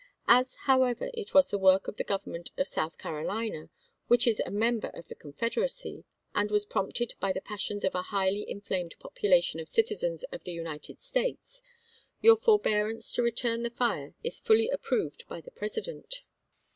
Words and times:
As, 0.27 0.55
however, 0.63 1.11
it 1.13 1.35
was 1.35 1.49
the 1.49 1.59
work 1.59 1.87
of 1.87 1.95
the 1.97 2.03
government 2.03 2.49
of 2.57 2.67
South 2.67 2.97
Caro 2.97 3.23
lina, 3.23 3.69
which 4.07 4.25
is 4.25 4.39
a 4.43 4.49
member 4.49 4.87
of 4.95 5.07
this 5.07 5.19
Confederacy, 5.19 6.05
and 6.33 6.49
was 6.49 6.65
prompted 6.65 7.13
by 7.19 7.31
the 7.31 7.39
passions 7.39 7.83
of 7.83 7.93
a 7.93 8.01
highly 8.01 8.43
inflamed 8.49 8.93
Holt 8.99 9.13
t0 9.13 9.13
population 9.19 9.59
of 9.59 9.69
citizens 9.69 10.23
of 10.31 10.43
the 10.43 10.53
United 10.53 10.99
States, 10.99 11.61
your 12.19 12.35
jiSf^isei. 12.35 12.41
forbearance 12.41 13.11
to 13.11 13.21
return 13.21 13.61
the 13.61 13.69
fire 13.69 14.15
is 14.23 14.39
fully 14.39 14.69
approved 14.69 15.19
^i.'.^iTo01, 15.19 15.27
by 15.29 15.41
the 15.41 15.51
President." 15.51 16.21